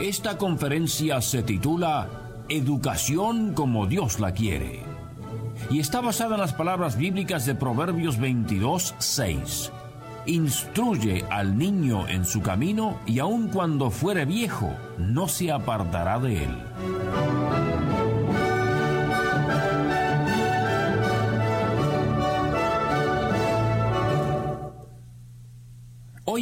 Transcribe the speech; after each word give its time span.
Esta 0.00 0.38
conferencia 0.38 1.20
se 1.20 1.42
titula 1.42 2.08
Educación 2.48 3.52
como 3.52 3.86
Dios 3.86 4.20
la 4.20 4.32
quiere 4.32 4.84
y 5.70 5.80
está 5.80 6.00
basada 6.00 6.36
en 6.36 6.40
las 6.40 6.52
palabras 6.52 6.96
bíblicas 6.96 7.46
de 7.46 7.56
Proverbios 7.56 8.16
22, 8.20 8.94
6. 8.96 9.72
Instruye 10.26 11.24
al 11.30 11.58
niño 11.58 12.06
en 12.06 12.24
su 12.24 12.42
camino 12.42 13.00
y 13.06 13.18
aun 13.18 13.48
cuando 13.48 13.90
fuere 13.90 14.24
viejo, 14.24 14.72
no 14.98 15.26
se 15.26 15.50
apartará 15.50 16.20
de 16.20 16.44
él. 16.44 17.27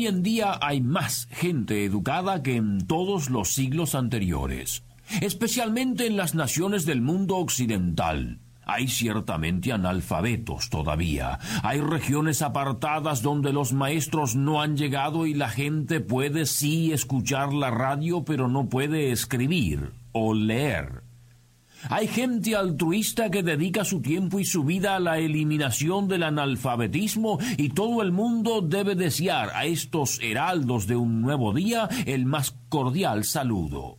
Hoy 0.06 0.12
en 0.12 0.22
día 0.22 0.56
hay 0.62 0.82
más 0.82 1.26
gente 1.32 1.84
educada 1.84 2.40
que 2.40 2.54
en 2.54 2.86
todos 2.86 3.28
los 3.28 3.54
siglos 3.54 3.96
anteriores, 3.96 4.84
especialmente 5.20 6.06
en 6.06 6.16
las 6.16 6.36
naciones 6.36 6.86
del 6.86 7.00
mundo 7.00 7.38
occidental. 7.38 8.38
Hay 8.64 8.86
ciertamente 8.86 9.72
analfabetos 9.72 10.70
todavía. 10.70 11.40
Hay 11.64 11.80
regiones 11.80 12.40
apartadas 12.40 13.20
donde 13.20 13.52
los 13.52 13.72
maestros 13.72 14.36
no 14.36 14.62
han 14.62 14.76
llegado 14.76 15.26
y 15.26 15.34
la 15.34 15.48
gente 15.48 15.98
puede 15.98 16.46
sí 16.46 16.92
escuchar 16.92 17.52
la 17.52 17.72
radio 17.72 18.24
pero 18.24 18.46
no 18.46 18.68
puede 18.68 19.10
escribir 19.10 19.90
o 20.12 20.34
leer. 20.34 21.05
Hay 21.88 22.08
gente 22.08 22.56
altruista 22.56 23.30
que 23.30 23.42
dedica 23.42 23.84
su 23.84 24.00
tiempo 24.00 24.40
y 24.40 24.44
su 24.44 24.64
vida 24.64 24.96
a 24.96 25.00
la 25.00 25.18
eliminación 25.18 26.08
del 26.08 26.24
analfabetismo 26.24 27.38
y 27.56 27.70
todo 27.70 28.02
el 28.02 28.12
mundo 28.12 28.60
debe 28.60 28.94
desear 28.94 29.50
a 29.54 29.66
estos 29.66 30.18
heraldos 30.22 30.86
de 30.86 30.96
un 30.96 31.22
nuevo 31.22 31.52
día 31.52 31.88
el 32.06 32.26
más 32.26 32.54
cordial 32.68 33.24
saludo. 33.24 33.98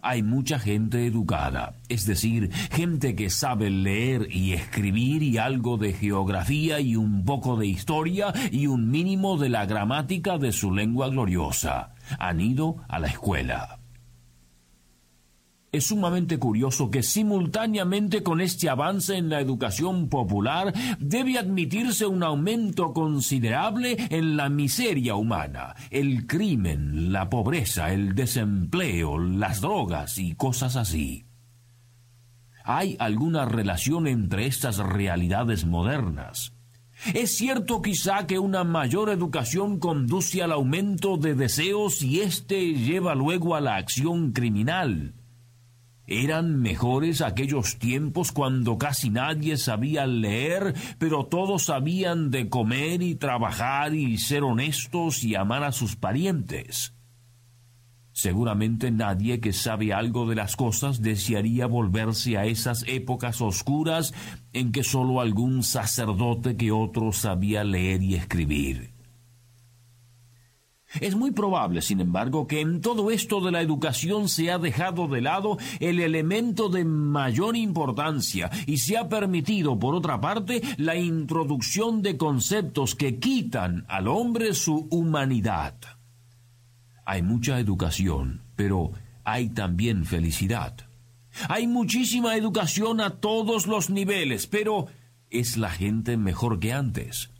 Hay 0.00 0.22
mucha 0.22 0.60
gente 0.60 1.06
educada, 1.06 1.74
es 1.88 2.06
decir, 2.06 2.50
gente 2.70 3.16
que 3.16 3.30
sabe 3.30 3.68
leer 3.68 4.28
y 4.30 4.52
escribir 4.52 5.24
y 5.24 5.38
algo 5.38 5.76
de 5.76 5.92
geografía 5.92 6.78
y 6.80 6.94
un 6.94 7.24
poco 7.24 7.56
de 7.56 7.66
historia 7.66 8.32
y 8.52 8.68
un 8.68 8.90
mínimo 8.90 9.36
de 9.36 9.48
la 9.48 9.66
gramática 9.66 10.38
de 10.38 10.52
su 10.52 10.72
lengua 10.72 11.08
gloriosa. 11.08 11.94
Han 12.18 12.40
ido 12.40 12.76
a 12.88 13.00
la 13.00 13.08
escuela. 13.08 13.77
Es 15.70 15.88
sumamente 15.88 16.38
curioso 16.38 16.90
que 16.90 17.02
simultáneamente 17.02 18.22
con 18.22 18.40
este 18.40 18.70
avance 18.70 19.16
en 19.16 19.28
la 19.28 19.40
educación 19.40 20.08
popular 20.08 20.72
debe 20.98 21.38
admitirse 21.38 22.06
un 22.06 22.22
aumento 22.22 22.94
considerable 22.94 23.96
en 24.08 24.38
la 24.38 24.48
miseria 24.48 25.14
humana, 25.14 25.74
el 25.90 26.26
crimen, 26.26 27.12
la 27.12 27.28
pobreza, 27.28 27.92
el 27.92 28.14
desempleo, 28.14 29.18
las 29.18 29.60
drogas 29.60 30.16
y 30.16 30.34
cosas 30.36 30.74
así. 30.76 31.26
¿Hay 32.64 32.96
alguna 32.98 33.44
relación 33.44 34.06
entre 34.06 34.46
estas 34.46 34.78
realidades 34.78 35.66
modernas? 35.66 36.54
Es 37.12 37.36
cierto 37.36 37.82
quizá 37.82 38.26
que 38.26 38.38
una 38.38 38.64
mayor 38.64 39.10
educación 39.10 39.78
conduce 39.78 40.42
al 40.42 40.52
aumento 40.52 41.18
de 41.18 41.34
deseos 41.34 42.02
y 42.02 42.20
éste 42.20 42.72
lleva 42.72 43.14
luego 43.14 43.54
a 43.54 43.60
la 43.60 43.76
acción 43.76 44.32
criminal. 44.32 45.14
Eran 46.10 46.62
mejores 46.62 47.20
aquellos 47.20 47.78
tiempos 47.78 48.32
cuando 48.32 48.78
casi 48.78 49.10
nadie 49.10 49.58
sabía 49.58 50.06
leer, 50.06 50.74
pero 50.98 51.26
todos 51.26 51.64
sabían 51.64 52.30
de 52.30 52.48
comer 52.48 53.02
y 53.02 53.14
trabajar 53.14 53.94
y 53.94 54.16
ser 54.16 54.42
honestos 54.42 55.22
y 55.22 55.34
amar 55.34 55.64
a 55.64 55.72
sus 55.72 55.96
parientes. 55.96 56.94
Seguramente 58.12 58.90
nadie 58.90 59.38
que 59.40 59.52
sabe 59.52 59.92
algo 59.92 60.26
de 60.26 60.34
las 60.34 60.56
cosas 60.56 61.02
desearía 61.02 61.66
volverse 61.66 62.38
a 62.38 62.46
esas 62.46 62.84
épocas 62.88 63.42
oscuras 63.42 64.14
en 64.54 64.72
que 64.72 64.84
sólo 64.84 65.20
algún 65.20 65.62
sacerdote 65.62 66.56
que 66.56 66.72
otro 66.72 67.12
sabía 67.12 67.64
leer 67.64 68.02
y 68.02 68.14
escribir. 68.14 68.97
Es 71.00 71.14
muy 71.14 71.32
probable, 71.32 71.82
sin 71.82 72.00
embargo, 72.00 72.46
que 72.46 72.60
en 72.60 72.80
todo 72.80 73.10
esto 73.10 73.40
de 73.42 73.50
la 73.52 73.60
educación 73.60 74.28
se 74.28 74.50
ha 74.50 74.58
dejado 74.58 75.06
de 75.06 75.20
lado 75.20 75.58
el 75.80 76.00
elemento 76.00 76.70
de 76.70 76.84
mayor 76.84 77.56
importancia 77.56 78.50
y 78.66 78.78
se 78.78 78.96
ha 78.96 79.08
permitido, 79.08 79.78
por 79.78 79.94
otra 79.94 80.20
parte, 80.20 80.62
la 80.78 80.96
introducción 80.96 82.00
de 82.00 82.16
conceptos 82.16 82.94
que 82.94 83.18
quitan 83.18 83.84
al 83.88 84.08
hombre 84.08 84.54
su 84.54 84.88
humanidad. 84.90 85.74
Hay 87.04 87.22
mucha 87.22 87.58
educación, 87.58 88.42
pero 88.56 88.92
hay 89.24 89.50
también 89.50 90.06
felicidad. 90.06 90.74
Hay 91.50 91.66
muchísima 91.66 92.34
educación 92.34 93.02
a 93.02 93.20
todos 93.20 93.66
los 93.66 93.90
niveles, 93.90 94.46
pero 94.46 94.86
¿es 95.28 95.58
la 95.58 95.70
gente 95.70 96.16
mejor 96.16 96.58
que 96.60 96.72
antes? 96.72 97.30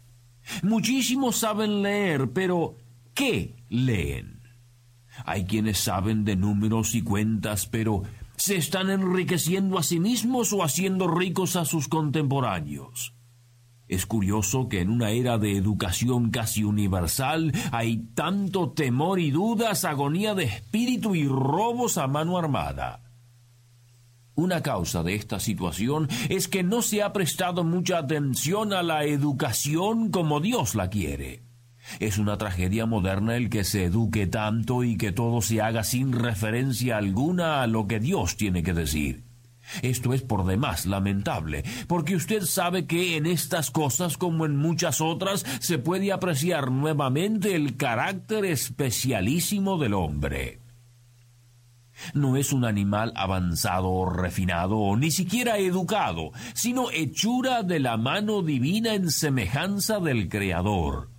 Muchísimos 0.62 1.36
saben 1.36 1.82
leer, 1.82 2.30
pero 2.30 2.76
qué 3.18 3.56
leen. 3.68 4.42
Hay 5.26 5.44
quienes 5.44 5.78
saben 5.78 6.24
de 6.24 6.36
números 6.36 6.94
y 6.94 7.02
cuentas, 7.02 7.66
pero 7.66 8.04
¿se 8.36 8.54
están 8.54 8.90
enriqueciendo 8.90 9.76
a 9.76 9.82
sí 9.82 9.98
mismos 9.98 10.52
o 10.52 10.62
haciendo 10.62 11.08
ricos 11.08 11.56
a 11.56 11.64
sus 11.64 11.88
contemporáneos? 11.88 13.14
Es 13.88 14.06
curioso 14.06 14.68
que 14.68 14.82
en 14.82 14.90
una 14.90 15.10
era 15.10 15.36
de 15.36 15.56
educación 15.56 16.30
casi 16.30 16.62
universal 16.62 17.52
hay 17.72 18.04
tanto 18.14 18.70
temor 18.70 19.18
y 19.18 19.32
dudas, 19.32 19.84
agonía 19.84 20.36
de 20.36 20.44
espíritu 20.44 21.16
y 21.16 21.26
robos 21.26 21.98
a 21.98 22.06
mano 22.06 22.38
armada. 22.38 23.02
Una 24.36 24.62
causa 24.62 25.02
de 25.02 25.16
esta 25.16 25.40
situación 25.40 26.06
es 26.28 26.46
que 26.46 26.62
no 26.62 26.82
se 26.82 27.02
ha 27.02 27.12
prestado 27.12 27.64
mucha 27.64 27.98
atención 27.98 28.72
a 28.72 28.84
la 28.84 29.02
educación 29.02 30.12
como 30.12 30.38
Dios 30.38 30.76
la 30.76 30.88
quiere. 30.88 31.47
Es 32.00 32.18
una 32.18 32.38
tragedia 32.38 32.86
moderna 32.86 33.36
el 33.36 33.50
que 33.50 33.64
se 33.64 33.84
eduque 33.84 34.26
tanto 34.26 34.84
y 34.84 34.96
que 34.96 35.12
todo 35.12 35.40
se 35.40 35.60
haga 35.60 35.84
sin 35.84 36.12
referencia 36.12 36.96
alguna 36.96 37.62
a 37.62 37.66
lo 37.66 37.86
que 37.86 38.00
Dios 38.00 38.36
tiene 38.36 38.62
que 38.62 38.74
decir. 38.74 39.24
Esto 39.82 40.14
es 40.14 40.22
por 40.22 40.46
demás 40.46 40.86
lamentable, 40.86 41.64
porque 41.86 42.16
usted 42.16 42.42
sabe 42.42 42.86
que 42.86 43.16
en 43.16 43.26
estas 43.26 43.70
cosas 43.70 44.16
como 44.16 44.46
en 44.46 44.56
muchas 44.56 45.00
otras 45.00 45.44
se 45.60 45.78
puede 45.78 46.12
apreciar 46.12 46.70
nuevamente 46.70 47.54
el 47.54 47.76
carácter 47.76 48.44
especialísimo 48.46 49.78
del 49.78 49.94
hombre. 49.94 50.60
No 52.14 52.36
es 52.36 52.52
un 52.52 52.64
animal 52.64 53.12
avanzado 53.16 53.90
o 53.90 54.08
refinado 54.08 54.78
o 54.78 54.96
ni 54.96 55.10
siquiera 55.10 55.58
educado, 55.58 56.32
sino 56.54 56.90
hechura 56.90 57.62
de 57.62 57.80
la 57.80 57.96
mano 57.96 58.42
divina 58.42 58.94
en 58.94 59.10
semejanza 59.10 59.98
del 59.98 60.28
Creador. 60.28 61.17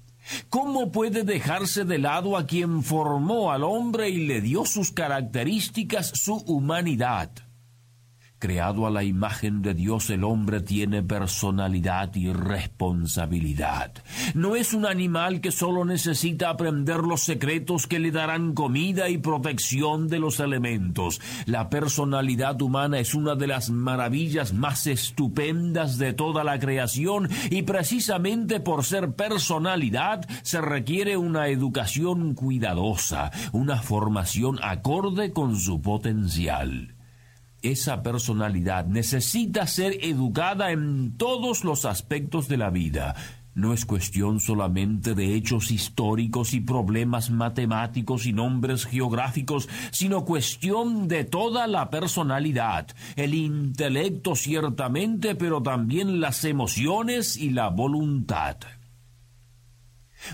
¿Cómo 0.49 0.91
puede 0.91 1.23
dejarse 1.23 1.85
de 1.85 1.97
lado 1.97 2.37
a 2.37 2.45
quien 2.45 2.83
formó 2.83 3.51
al 3.51 3.63
hombre 3.63 4.09
y 4.09 4.27
le 4.27 4.41
dio 4.41 4.65
sus 4.65 4.91
características, 4.91 6.11
su 6.15 6.35
humanidad? 6.35 7.31
Creado 8.39 8.87
a 8.87 8.89
la 8.89 9.03
imagen 9.03 9.61
de 9.61 9.73
Dios, 9.73 10.09
el 10.09 10.23
hombre 10.23 10.61
tiene 10.61 11.03
personalidad 11.03 12.15
y 12.15 12.31
responsabilidad. 12.31 13.91
No 14.33 14.55
es 14.55 14.73
un 14.73 14.85
animal 14.85 15.41
que 15.41 15.51
solo 15.51 15.83
necesita 15.83 16.49
aprender 16.49 16.99
los 16.99 17.21
secretos 17.21 17.85
que 17.85 17.99
le 17.99 18.11
darán 18.11 18.53
comida 18.53 19.09
y 19.09 19.17
protección 19.17 20.07
de 20.07 20.19
los 20.19 20.39
elementos. 20.39 21.19
La 21.47 21.69
personalidad 21.69 22.61
humana 22.61 22.99
es 22.99 23.13
una 23.13 23.35
de 23.35 23.47
las 23.47 23.71
maravillas 23.71 24.53
más 24.53 24.87
estupendas 24.87 25.97
de 25.97 26.13
toda 26.13 26.45
la 26.45 26.59
creación 26.59 27.27
y 27.49 27.63
precisamente 27.63 28.61
por 28.61 28.85
ser 28.85 29.15
personalidad 29.15 30.25
se 30.43 30.61
requiere 30.61 31.17
una 31.17 31.49
educación 31.49 32.35
cuidadosa, 32.35 33.31
una 33.51 33.81
formación 33.81 34.59
acorde 34.63 35.33
con 35.33 35.57
su 35.57 35.81
potencial. 35.81 36.95
Esa 37.61 38.03
personalidad 38.03 38.85
necesita 38.85 39.67
ser 39.67 39.97
educada 40.01 40.71
en 40.71 41.17
todos 41.17 41.65
los 41.65 41.83
aspectos 41.83 42.47
de 42.47 42.57
la 42.57 42.69
vida. 42.69 43.15
no 43.55 43.73
es 43.73 43.85
cuestión 43.85 44.39
solamente 44.39 45.15
de 45.15 45.35
hechos 45.35 45.69
históricos 45.71 46.53
y 46.53 46.61
problemas 46.61 47.29
matemáticos 47.29 48.25
y 48.25 48.31
nombres 48.31 48.85
geográficos, 48.85 49.67
sino 49.91 50.23
cuestión 50.23 51.09
de 51.09 51.25
toda 51.25 51.67
la 51.67 51.89
personalidad, 51.89 52.87
el 53.17 53.33
intelecto 53.33 54.37
ciertamente, 54.37 55.35
pero 55.35 55.61
también 55.61 56.21
las 56.21 56.45
emociones 56.45 57.35
y 57.35 57.49
la 57.49 57.67
voluntad. 57.67 58.55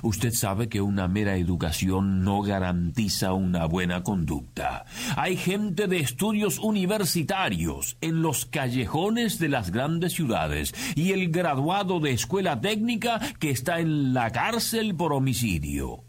Usted 0.04 0.34
sabe 0.34 0.70
que 0.70 0.82
una 0.82 1.08
mera 1.08 1.36
educación 1.38 2.24
no 2.24 2.42
garantiza 2.42 3.34
una 3.34 3.66
buena 3.66 4.04
conducta. 4.04 4.86
Hay 5.16 5.38
gente 5.38 5.88
de 5.88 6.00
estudios 6.00 6.60
universitarios 6.60 7.98
en 8.02 8.22
los 8.22 8.46
callejones 8.46 9.40
de 9.40 9.50
las 9.50 9.72
grandes 9.72 10.14
ciudades 10.14 10.74
y 10.96 11.12
el 11.12 11.32
graduado 11.32 12.00
de 12.00 12.12
escuela 12.12 12.62
técnica 12.62 13.20
que 13.40 13.50
está 13.50 13.80
en 13.80 14.14
la 14.14 14.32
cárcel 14.32 14.96
por 14.96 15.14
homicidio. 15.14 16.04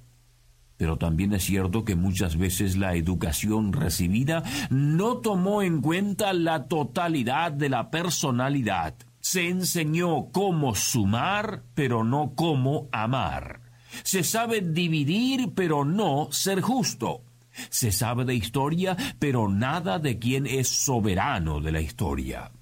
Pero 0.76 0.98
también 0.98 1.32
es 1.32 1.44
cierto 1.44 1.84
que 1.84 1.94
muchas 1.94 2.36
veces 2.36 2.76
la 2.76 2.94
educación 2.94 3.72
recibida 3.72 4.42
no 4.68 5.18
tomó 5.18 5.62
en 5.62 5.80
cuenta 5.80 6.32
la 6.32 6.66
totalidad 6.66 7.52
de 7.52 7.70
la 7.70 7.90
personalidad. 7.90 8.94
Se 9.20 9.48
enseñó 9.48 10.30
cómo 10.32 10.74
sumar, 10.74 11.62
pero 11.74 12.04
no 12.04 12.34
cómo 12.36 12.88
amar. 12.92 13.65
Se 14.02 14.22
sabe 14.24 14.60
dividir, 14.60 15.52
pero 15.54 15.84
no 15.84 16.28
ser 16.30 16.60
justo. 16.60 17.22
Se 17.70 17.92
sabe 17.92 18.24
de 18.24 18.34
historia, 18.34 18.96
pero 19.18 19.48
nada 19.48 19.98
de 19.98 20.18
quién 20.18 20.46
es 20.46 20.68
soberano 20.68 21.60
de 21.60 21.72
la 21.72 21.80
historia. 21.80 22.52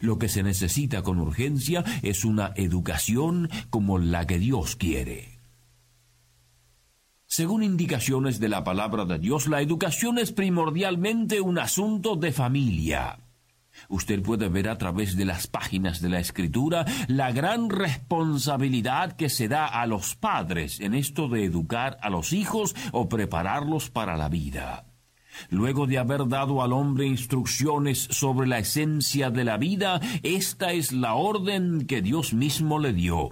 Lo 0.00 0.18
que 0.18 0.28
se 0.28 0.42
necesita 0.42 1.02
con 1.02 1.18
urgencia 1.18 1.84
es 2.02 2.24
una 2.24 2.52
educación 2.56 3.50
como 3.70 3.98
la 3.98 4.26
que 4.26 4.38
Dios 4.38 4.76
quiere. 4.76 5.40
Según 7.26 7.62
indicaciones 7.62 8.40
de 8.40 8.48
la 8.48 8.64
palabra 8.64 9.04
de 9.04 9.18
Dios, 9.18 9.46
la 9.46 9.60
educación 9.60 10.18
es 10.18 10.32
primordialmente 10.32 11.40
un 11.40 11.58
asunto 11.58 12.16
de 12.16 12.32
familia. 12.32 13.18
Usted 13.88 14.22
puede 14.22 14.48
ver 14.48 14.68
a 14.68 14.78
través 14.78 15.16
de 15.16 15.24
las 15.24 15.46
páginas 15.46 16.00
de 16.00 16.08
la 16.08 16.20
Escritura 16.20 16.84
la 17.08 17.32
gran 17.32 17.70
responsabilidad 17.70 19.12
que 19.12 19.28
se 19.28 19.48
da 19.48 19.66
a 19.66 19.86
los 19.86 20.14
padres 20.16 20.80
en 20.80 20.94
esto 20.94 21.28
de 21.28 21.44
educar 21.44 21.98
a 22.02 22.10
los 22.10 22.32
hijos 22.32 22.74
o 22.92 23.08
prepararlos 23.08 23.90
para 23.90 24.16
la 24.16 24.28
vida. 24.28 24.86
Luego 25.48 25.86
de 25.86 25.98
haber 25.98 26.28
dado 26.28 26.62
al 26.62 26.72
hombre 26.72 27.06
instrucciones 27.06 27.98
sobre 28.10 28.46
la 28.46 28.58
esencia 28.58 29.30
de 29.30 29.44
la 29.44 29.56
vida, 29.56 30.00
esta 30.22 30.72
es 30.72 30.92
la 30.92 31.14
orden 31.14 31.86
que 31.86 32.02
Dios 32.02 32.34
mismo 32.34 32.78
le 32.78 32.92
dio. 32.92 33.30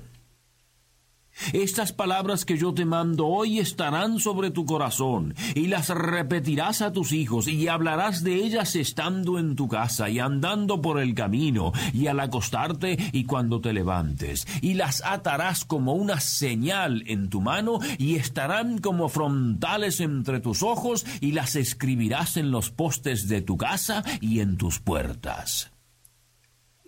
Estas 1.53 1.93
palabras 1.93 2.45
que 2.45 2.59
yo 2.59 2.75
te 2.75 2.85
mando 2.85 3.27
hoy 3.27 3.59
estarán 3.59 4.19
sobre 4.19 4.51
tu 4.51 4.67
corazón, 4.67 5.35
y 5.55 5.67
las 5.69 5.89
repetirás 5.89 6.83
a 6.83 6.93
tus 6.93 7.13
hijos, 7.13 7.49
y 7.49 7.69
hablarás 7.69 8.23
de 8.23 8.35
ellas 8.35 8.77
estando 8.77 9.39
en 9.39 9.57
tu 9.57 9.69
casa, 9.69 10.11
y 10.11 10.19
andando 10.19 10.81
por 10.81 11.01
el 11.01 11.15
camino, 11.15 11.73
y 11.93 12.07
al 12.07 12.21
acostarte, 12.21 12.97
y 13.13 13.25
cuando 13.25 13.61
te 13.61 13.73
levantes, 13.73 14.47
y 14.61 14.75
las 14.75 15.03
atarás 15.05 15.65
como 15.65 15.95
una 15.95 16.21
señal 16.21 17.05
en 17.07 17.31
tu 17.31 17.41
mano, 17.41 17.79
y 17.99 18.17
estarán 18.17 18.79
como 18.79 19.09
frontales 19.09 20.01
entre 20.01 20.41
tus 20.41 20.63
ojos, 20.63 21.07
y 21.21 21.33
las 21.33 21.57
escribirás 21.57 22.37
en 22.37 22.51
los 22.51 22.71
postes 22.71 23.29
de 23.29 23.43
tu 23.43 23.57
casa 23.57 24.05
y 24.21 24.41
en 24.41 24.57
tus 24.57 24.81
puertas. 24.81 25.78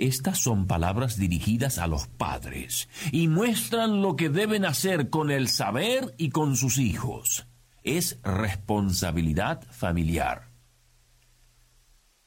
Estas 0.00 0.38
son 0.38 0.66
palabras 0.66 1.18
dirigidas 1.18 1.76
a 1.76 1.86
los 1.86 2.06
padres 2.06 2.88
y 3.12 3.28
muestran 3.28 4.00
lo 4.00 4.16
que 4.16 4.30
deben 4.30 4.64
hacer 4.64 5.10
con 5.10 5.30
el 5.30 5.46
saber 5.48 6.14
y 6.16 6.30
con 6.30 6.56
sus 6.56 6.78
hijos. 6.78 7.46
Es 7.82 8.18
responsabilidad 8.22 9.62
familiar. 9.70 10.52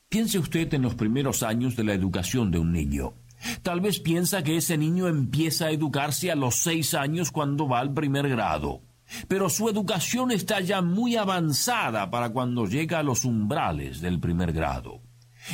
Piense 0.07 0.37
usted 0.37 0.71
en 0.75 0.83
los 0.83 0.93
primeros 0.93 1.41
años 1.41 1.75
de 1.75 1.83
la 1.83 1.95
educación 1.95 2.51
de 2.51 2.59
un 2.59 2.71
niño. 2.71 3.15
Tal 3.63 3.81
vez 3.81 3.99
piensa 3.99 4.43
que 4.43 4.57
ese 4.57 4.77
niño 4.77 5.07
empieza 5.07 5.65
a 5.65 5.71
educarse 5.71 6.29
a 6.31 6.35
los 6.35 6.53
seis 6.57 6.93
años 6.93 7.31
cuando 7.31 7.67
va 7.67 7.79
al 7.79 7.91
primer 7.91 8.29
grado, 8.29 8.83
pero 9.27 9.49
su 9.49 9.67
educación 9.67 10.29
está 10.29 10.59
ya 10.59 10.83
muy 10.83 11.15
avanzada 11.15 12.11
para 12.11 12.29
cuando 12.29 12.67
llega 12.67 12.99
a 12.99 13.03
los 13.03 13.25
umbrales 13.25 13.99
del 13.99 14.19
primer 14.19 14.53
grado. 14.53 15.01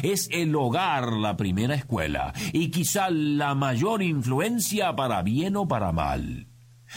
Es 0.03 0.29
el 0.31 0.55
hogar 0.55 1.13
la 1.13 1.37
primera 1.37 1.75
escuela 1.75 2.33
y 2.53 2.69
quizá 2.69 3.09
la 3.09 3.55
mayor 3.55 4.01
influencia 4.01 4.95
para 4.95 5.21
bien 5.21 5.55
o 5.55 5.67
para 5.67 5.91
mal. 5.91 6.47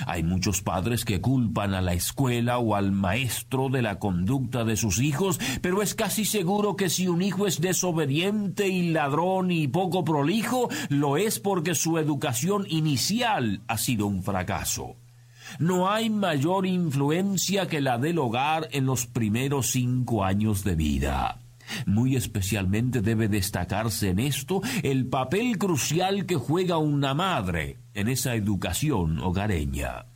Hay 0.06 0.23
muchos 0.23 0.62
padres 0.62 1.05
que 1.05 1.21
culpan 1.21 1.75
a 1.75 1.81
la 1.81 1.93
escuela 1.93 2.59
o 2.59 2.75
al 2.75 2.93
maestro 2.93 3.69
de 3.69 3.83
la 3.83 3.99
conducta 3.99 4.65
de 4.65 4.77
sus 4.77 5.00
hijos, 5.00 5.39
pero 5.61 5.83
es 5.83 5.94
casi 5.94 6.25
seguro 6.25 6.77
que 6.77 6.89
si 6.89 7.09
un 7.09 7.23
hijo 7.23 7.47
es 7.47 7.61
desobediente 7.61 8.69
y 8.69 8.91
ladrón 8.91 9.50
y 9.50 9.69
poco 9.69 10.05
prolijo, 10.05 10.69
lo 10.88 11.17
es 11.17 11.38
porque 11.38 11.75
su 11.75 11.99
educación 11.99 12.67
inicial 12.69 13.62
ha 13.69 13.77
sido 13.77 14.06
un 14.06 14.23
fracaso. 14.23 14.97
No 15.59 15.91
hay 15.91 16.09
mayor 16.09 16.67
influencia 16.67 17.69
que 17.69 17.83
la 17.83 17.99
del 17.99 18.19
hogar 18.19 18.69
en 18.73 18.87
los 18.87 19.06
primeros 19.06 19.73
cinco 19.73 20.25
años 20.25 20.65
de 20.65 20.75
vida. 20.75 21.42
Muy 21.87 22.17
especialmente 22.17 23.01
debe 23.01 23.29
destacarse 23.29 24.11
en 24.11 24.19
esto 24.19 24.61
el 24.83 25.07
papel 25.07 25.59
crucial 25.59 26.27
que 26.27 26.37
juega 26.37 26.79
una 26.79 27.15
madre 27.15 27.79
en 27.95 28.09
esa 28.09 28.35
educación 28.35 29.19
hogareña. 29.21 30.07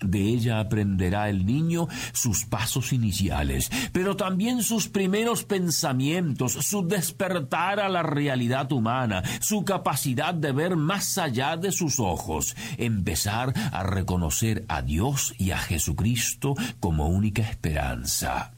De 0.00 0.20
ella 0.20 0.60
aprenderá 0.60 1.30
el 1.30 1.46
niño 1.46 1.88
sus 2.12 2.44
pasos 2.44 2.92
iniciales, 2.92 3.70
pero 3.92 4.14
también 4.14 4.62
sus 4.62 4.88
primeros 4.88 5.44
pensamientos, 5.44 6.52
su 6.52 6.86
despertar 6.86 7.80
a 7.80 7.88
la 7.88 8.02
realidad 8.02 8.70
humana, 8.72 9.22
su 9.40 9.64
capacidad 9.64 10.34
de 10.34 10.52
ver 10.52 10.76
más 10.76 11.16
allá 11.16 11.56
de 11.56 11.72
sus 11.72 11.98
ojos, 11.98 12.56
empezar 12.76 13.54
a 13.72 13.82
reconocer 13.84 14.66
a 14.68 14.82
Dios 14.82 15.34
y 15.38 15.52
a 15.52 15.58
Jesucristo 15.58 16.54
como 16.78 17.08
única 17.08 17.42
esperanza. 17.42 18.55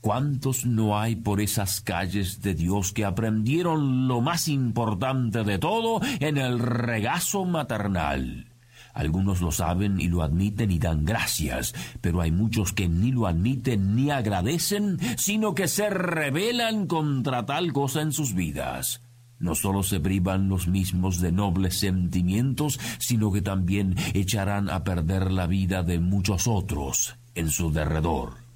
¿Cuántos 0.00 0.64
no 0.64 0.98
hay 0.98 1.16
por 1.16 1.40
esas 1.40 1.80
calles 1.80 2.40
de 2.40 2.54
Dios 2.54 2.92
que 2.92 3.04
aprendieron 3.04 4.06
lo 4.06 4.20
más 4.20 4.46
importante 4.46 5.42
de 5.42 5.58
todo 5.58 6.00
en 6.20 6.38
el 6.38 6.60
regazo 6.60 7.44
maternal? 7.44 8.46
Algunos 8.94 9.40
lo 9.40 9.50
saben 9.50 10.00
y 10.00 10.08
lo 10.08 10.22
admiten 10.22 10.70
y 10.70 10.78
dan 10.78 11.04
gracias, 11.04 11.74
pero 12.00 12.20
hay 12.20 12.30
muchos 12.30 12.72
que 12.72 12.88
ni 12.88 13.10
lo 13.10 13.26
admiten 13.26 13.96
ni 13.96 14.10
agradecen, 14.10 14.98
sino 15.16 15.54
que 15.54 15.66
se 15.66 15.90
rebelan 15.90 16.86
contra 16.86 17.44
tal 17.44 17.72
cosa 17.72 18.00
en 18.00 18.12
sus 18.12 18.34
vidas. 18.34 19.02
No 19.40 19.54
solo 19.54 19.82
se 19.82 20.00
privan 20.00 20.48
los 20.48 20.66
mismos 20.66 21.20
de 21.20 21.32
nobles 21.32 21.78
sentimientos, 21.78 22.80
sino 22.98 23.30
que 23.30 23.42
también 23.42 23.94
echarán 24.14 24.70
a 24.70 24.82
perder 24.84 25.30
la 25.30 25.46
vida 25.46 25.82
de 25.82 26.00
muchos 26.00 26.48
otros 26.48 27.16
en 27.34 27.50
su 27.50 27.70
derredor. 27.70 28.47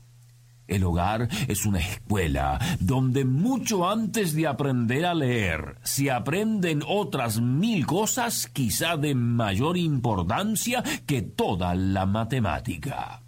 El 0.73 0.85
hogar 0.85 1.29
es 1.49 1.67
una 1.67 1.81
escuela 1.81 2.59
donde 2.81 3.27
mucho 3.27 3.87
antes 3.87 4.33
de 4.35 4.47
aprender 4.47 5.05
a 5.05 5.13
leer 5.13 5.77
se 5.83 6.11
aprenden 6.11 6.83
otras 6.89 7.43
mil 7.43 7.85
cosas 7.85 8.47
quizá 8.47 8.97
de 8.97 9.15
mayor 9.15 9.77
importancia 9.77 10.83
que 11.05 11.21
toda 11.21 11.75
la 11.75 12.07
matemática. 12.07 13.23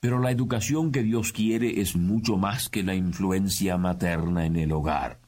Pero 0.00 0.18
la 0.18 0.32
educación 0.32 0.92
que 0.92 1.02
Dios 1.02 1.32
quiere 1.32 1.80
es 1.80 1.96
mucho 1.96 2.36
más 2.36 2.68
que 2.68 2.82
la 2.82 2.94
influencia 2.94 3.78
materna 3.78 4.44
en 4.44 4.56
el 4.56 4.70
hogar. 4.70 5.27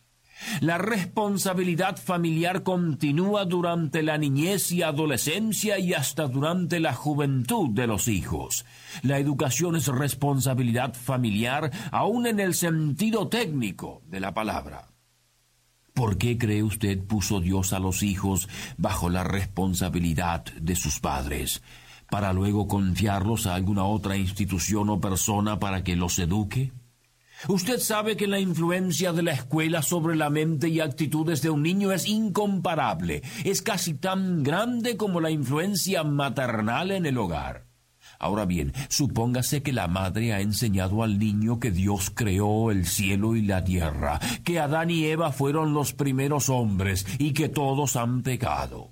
La 0.60 0.78
responsabilidad 0.78 1.96
familiar 1.96 2.62
continúa 2.62 3.44
durante 3.44 4.02
la 4.02 4.18
niñez 4.18 4.72
y 4.72 4.82
adolescencia 4.82 5.78
y 5.78 5.94
hasta 5.94 6.26
durante 6.28 6.80
la 6.80 6.94
juventud 6.94 7.70
de 7.70 7.86
los 7.86 8.08
hijos. 8.08 8.64
La 9.02 9.18
educación 9.18 9.76
es 9.76 9.86
responsabilidad 9.88 10.94
familiar 10.94 11.70
aún 11.92 12.26
en 12.26 12.40
el 12.40 12.54
sentido 12.54 13.28
técnico 13.28 14.02
de 14.06 14.20
la 14.20 14.34
palabra. 14.34 14.88
¿Por 15.94 16.16
qué 16.18 16.38
cree 16.38 16.62
usted 16.62 16.98
puso 17.04 17.40
Dios 17.40 17.72
a 17.72 17.78
los 17.78 18.02
hijos 18.02 18.48
bajo 18.78 19.10
la 19.10 19.24
responsabilidad 19.24 20.44
de 20.60 20.76
sus 20.76 21.00
padres? 21.00 21.62
¿Para 22.08 22.32
luego 22.32 22.66
confiarlos 22.66 23.46
a 23.46 23.54
alguna 23.54 23.84
otra 23.84 24.16
institución 24.16 24.88
o 24.88 25.00
persona 25.00 25.58
para 25.58 25.84
que 25.84 25.96
los 25.96 26.18
eduque? 26.18 26.72
Usted 27.48 27.78
sabe 27.78 28.16
que 28.16 28.26
la 28.26 28.38
influencia 28.38 29.12
de 29.12 29.22
la 29.22 29.32
escuela 29.32 29.82
sobre 29.82 30.14
la 30.14 30.28
mente 30.28 30.68
y 30.68 30.80
actitudes 30.80 31.40
de 31.40 31.50
un 31.50 31.62
niño 31.62 31.90
es 31.92 32.06
incomparable, 32.06 33.22
es 33.44 33.62
casi 33.62 33.94
tan 33.94 34.42
grande 34.42 34.96
como 34.96 35.20
la 35.20 35.30
influencia 35.30 36.04
maternal 36.04 36.90
en 36.90 37.06
el 37.06 37.16
hogar. 37.16 37.66
Ahora 38.18 38.44
bien, 38.44 38.74
supóngase 38.90 39.62
que 39.62 39.72
la 39.72 39.88
madre 39.88 40.34
ha 40.34 40.40
enseñado 40.40 41.02
al 41.02 41.18
niño 41.18 41.58
que 41.58 41.70
Dios 41.70 42.12
creó 42.14 42.70
el 42.70 42.84
cielo 42.86 43.34
y 43.34 43.40
la 43.40 43.64
tierra, 43.64 44.20
que 44.44 44.60
Adán 44.60 44.90
y 44.90 45.06
Eva 45.06 45.32
fueron 45.32 45.72
los 45.72 45.94
primeros 45.94 46.50
hombres 46.50 47.06
y 47.18 47.32
que 47.32 47.48
todos 47.48 47.96
han 47.96 48.22
pecado. 48.22 48.90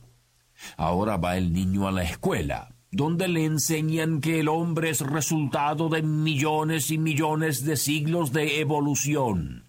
Ahora 0.79 1.19
va 1.19 1.37
el 1.37 1.53
niño 1.53 1.87
a 1.87 1.93
la 1.93 2.05
escuela, 2.05 2.75
donde 2.91 3.29
le 3.29 3.45
enseñan 3.45 4.21
que 4.21 4.41
el 4.41 4.49
hombre 4.49 4.91
es 4.91 5.01
resultado 5.01 5.89
de 5.89 6.03
millones 6.03 6.91
y 6.91 6.99
millones 6.99 7.65
de 7.65 7.77
siglos 7.77 8.33
de 8.33 8.61
evolución, 8.61 9.65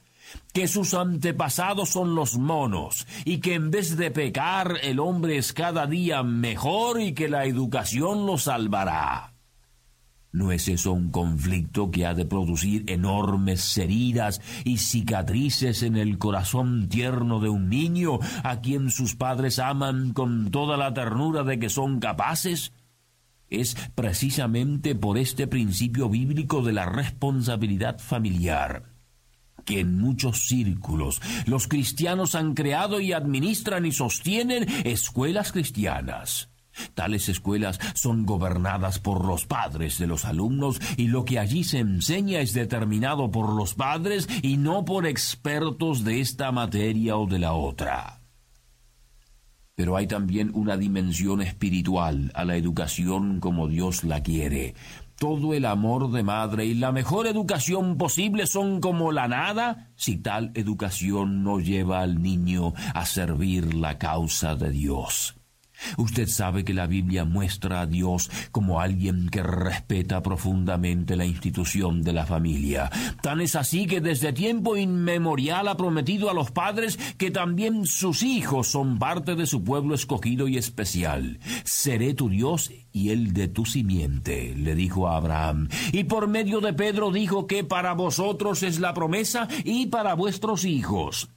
que 0.54 0.68
sus 0.68 0.94
antepasados 0.94 1.90
son 1.90 2.16
los 2.16 2.38
monos, 2.38 3.08
y 3.26 3.40
que 3.40 3.56
en 3.56 3.72
vez 3.72 3.98
de 3.98 4.12
pecar 4.12 4.78
el 4.84 5.00
hombre 5.00 5.38
es 5.38 5.54
cada 5.54 5.86
día 5.86 6.24
mejor 6.24 7.02
y 7.02 7.14
que 7.14 7.28
la 7.28 7.46
educación 7.46 8.26
lo 8.26 8.38
salvará. 8.38 9.34
¿No 10.32 10.52
es 10.52 10.68
eso 10.68 10.94
un 10.94 11.10
conflicto 11.10 11.90
que 11.90 12.06
ha 12.06 12.14
de 12.14 12.24
producir 12.24 12.84
enormes 12.88 13.76
heridas 13.80 14.42
y 14.64 14.78
cicatrices 14.78 15.82
en 15.82 15.98
el 15.98 16.20
corazón 16.20 16.88
tierno 16.88 17.40
de 17.40 17.50
un 17.50 17.68
niño 17.68 18.20
a 18.44 18.62
quien 18.62 18.92
sus 18.92 19.16
padres 19.16 19.58
aman 19.58 20.14
con 20.14 20.52
toda 20.52 20.78
la 20.78 20.94
ternura 20.94 21.44
de 21.44 21.58
que 21.58 21.70
son 21.70 22.00
capaces? 22.00 22.72
Es 23.50 23.76
precisamente 23.96 24.96
por 24.96 25.18
este 25.18 25.48
principio 25.48 26.10
bíblico 26.10 26.62
de 26.62 26.74
la 26.74 26.86
responsabilidad 26.86 28.00
familiar 28.00 29.00
que 29.66 29.82
en 29.82 30.00
muchos 30.00 30.48
círculos 30.48 31.22
los 31.46 31.68
cristianos 31.68 32.34
han 32.34 32.56
creado 32.56 33.00
y 33.00 33.14
administran 33.14 33.86
y 33.86 33.92
sostienen 33.92 34.66
escuelas 34.84 35.52
cristianas. 35.52 36.50
Tales 36.94 37.30
escuelas 37.30 37.80
son 37.94 38.26
gobernadas 38.26 39.00
por 39.00 39.26
los 39.26 39.46
padres 39.46 40.00
de 40.00 40.08
los 40.08 40.26
alumnos 40.26 40.80
y 40.98 41.08
lo 41.08 41.26
que 41.26 41.38
allí 41.38 41.64
se 41.64 41.80
enseña 41.80 42.40
es 42.40 42.54
determinado 42.54 43.32
por 43.32 43.54
los 43.54 43.76
padres 43.76 44.28
y 44.42 44.58
no 44.58 44.86
por 44.86 45.06
expertos 45.06 46.04
de 46.04 46.22
esta 46.22 46.52
materia 46.52 47.18
o 47.18 47.28
de 47.28 47.40
la 47.40 47.54
otra. 47.54 48.19
Pero 49.80 49.96
hay 49.96 50.08
también 50.08 50.52
una 50.56 50.76
dimensión 50.76 51.42
espiritual 51.42 52.34
a 52.36 52.44
la 52.44 52.58
educación 52.58 53.40
como 53.40 53.70
Dios 53.70 54.04
la 54.04 54.22
quiere. 54.22 54.76
Todo 55.16 55.54
el 55.54 55.64
amor 55.64 56.12
de 56.12 56.22
madre 56.22 56.66
y 56.66 56.74
la 56.74 56.92
mejor 56.92 57.28
educación 57.28 57.98
posible 57.98 58.46
son 58.46 58.82
como 58.82 59.14
la 59.14 59.30
nada 59.30 59.88
si 59.96 60.18
tal 60.18 60.52
educación 60.54 61.46
no 61.46 61.62
lleva 61.62 62.02
al 62.02 62.22
niño 62.22 62.74
a 62.94 63.06
servir 63.06 63.74
la 63.74 63.98
causa 63.98 64.58
de 64.58 64.70
Dios. 64.70 65.39
Usted 65.98 66.28
sabe 66.28 66.64
que 66.64 66.74
la 66.74 66.88
Biblia 66.88 67.26
muestra 67.26 67.82
a 67.82 67.86
Dios 67.86 68.30
como 68.52 68.82
alguien 68.82 69.30
que 69.30 69.44
respeta 69.44 70.22
profundamente 70.22 71.16
la 71.16 71.26
institución 71.26 72.02
de 72.02 72.14
la 72.14 72.26
familia. 72.26 72.90
Tan 73.22 73.42
es 73.42 73.56
así 73.56 73.86
que 73.86 74.02
desde 74.02 74.34
tiempo 74.34 74.78
inmemorial 74.78 75.68
ha 75.68 75.78
prometido 75.78 76.30
a 76.30 76.34
los 76.34 76.52
padres 76.52 76.98
que 77.18 77.32
también 77.32 77.86
sus 77.86 78.24
hijos 78.24 78.68
son 78.68 79.00
parte 79.00 79.36
de 79.36 79.46
su 79.46 79.64
pueblo 79.64 79.96
escogido 79.96 80.48
y 80.48 80.58
especial. 80.58 81.40
Seré 81.64 82.14
tu 82.14 82.30
Dios 82.30 82.72
y 82.92 83.10
el 83.10 83.34
de 83.34 83.48
tu 83.48 83.66
simiente, 83.66 84.54
le 84.56 84.76
dijo 84.76 85.08
a 85.08 85.18
Abraham. 85.18 85.70
Y 85.92 86.06
por 86.06 86.28
medio 86.28 86.62
de 86.62 86.74
Pedro 86.74 87.12
dijo 87.12 87.48
que 87.48 87.64
para 87.64 87.94
vosotros 87.94 88.64
es 88.64 88.80
la 88.80 88.94
promesa 88.94 89.48
y 89.64 89.88
para 89.88 90.14
vuestros 90.14 90.66
hijos. 90.66 91.30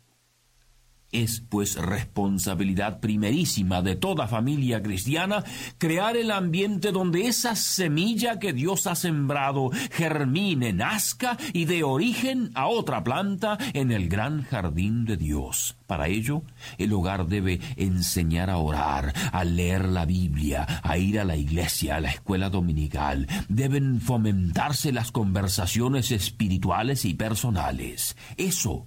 Es 1.12 1.42
pues 1.46 1.76
responsabilidad 1.76 3.00
primerísima 3.00 3.82
de 3.82 3.96
toda 3.96 4.28
familia 4.28 4.82
cristiana 4.82 5.44
crear 5.76 6.16
el 6.16 6.30
ambiente 6.30 6.90
donde 6.90 7.26
esa 7.26 7.54
semilla 7.54 8.38
que 8.38 8.54
Dios 8.54 8.86
ha 8.86 8.94
sembrado 8.94 9.70
germine, 9.90 10.72
nazca 10.72 11.36
y 11.52 11.66
dé 11.66 11.84
origen 11.84 12.50
a 12.54 12.66
otra 12.66 13.04
planta 13.04 13.58
en 13.74 13.92
el 13.92 14.08
gran 14.08 14.42
jardín 14.42 15.04
de 15.04 15.18
Dios. 15.18 15.76
Para 15.86 16.08
ello, 16.08 16.44
el 16.78 16.90
hogar 16.94 17.26
debe 17.26 17.60
enseñar 17.76 18.48
a 18.48 18.56
orar, 18.56 19.12
a 19.32 19.44
leer 19.44 19.88
la 19.88 20.06
Biblia, 20.06 20.80
a 20.82 20.96
ir 20.96 21.20
a 21.20 21.24
la 21.24 21.36
iglesia, 21.36 21.96
a 21.96 22.00
la 22.00 22.08
escuela 22.08 22.48
dominical. 22.48 23.26
Deben 23.50 24.00
fomentarse 24.00 24.92
las 24.92 25.12
conversaciones 25.12 26.10
espirituales 26.10 27.04
y 27.04 27.12
personales. 27.12 28.16
Eso 28.38 28.86